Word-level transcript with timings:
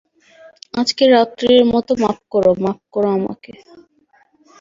আজকের 0.73 1.09
রাত্তিরের 1.11 1.63
মতো 1.73 1.91
মাপ 2.03 2.19
করো, 2.33 2.51
মাপ 2.63 2.79
করো 2.93 3.09
আমাকে। 3.17 3.51